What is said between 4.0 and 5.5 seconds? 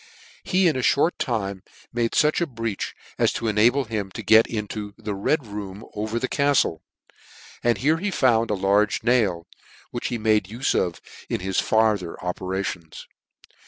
to get into the Red